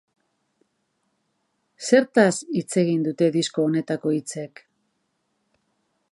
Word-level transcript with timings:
Zertaz 1.89 2.31
hitz 2.37 2.65
egiten 2.83 3.05
dute 3.09 3.27
disko 3.35 3.65
honetako 3.67 4.15
hitzek? 4.15 4.63